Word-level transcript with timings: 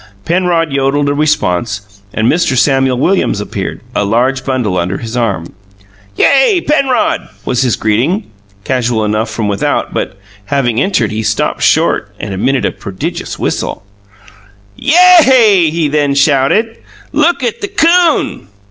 Penrod 0.25 0.71
yodelled 0.71 1.09
a 1.09 1.13
response; 1.13 2.01
and 2.11 2.27
Mr. 2.27 2.57
Samuel 2.57 2.97
Williams 2.97 3.39
appeared, 3.39 3.81
a 3.93 4.03
large 4.03 4.43
bundle 4.43 4.79
under 4.79 4.97
his 4.97 5.15
arm. 5.15 5.53
"Yay, 6.17 6.59
Penrod!" 6.59 7.29
was 7.45 7.61
his 7.61 7.75
greeting, 7.75 8.23
casual 8.63 9.05
enough 9.05 9.29
from 9.29 9.47
without; 9.47 9.93
but, 9.93 10.17
having 10.45 10.81
entered, 10.81 11.11
he 11.11 11.21
stopped 11.21 11.61
short 11.61 12.15
and 12.19 12.33
emitted 12.33 12.65
a 12.65 12.71
prodigious 12.71 13.37
whistle. 13.37 13.85
"YA 14.75 14.95
A 15.27 15.67
AY!" 15.67 15.69
he 15.69 15.87
then 15.87 16.15
shouted. 16.15 16.79
"Look 17.11 17.43
at 17.43 17.61
the 17.61 17.67
'coon!" 17.67 18.47